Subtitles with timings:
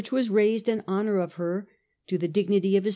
[0.11, 1.67] was raised, in honour of her,
[2.07, 2.89] to the dignity of A.